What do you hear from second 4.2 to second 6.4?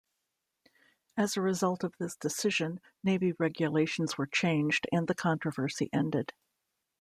changed, and the controversy ended.